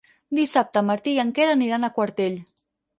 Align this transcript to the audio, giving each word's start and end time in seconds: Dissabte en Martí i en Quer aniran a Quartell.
Dissabte 0.37 0.81
en 0.83 0.87
Martí 0.89 1.15
i 1.17 1.21
en 1.27 1.35
Quer 1.37 1.47
aniran 1.53 1.85
a 1.85 1.95
Quartell. 2.01 2.45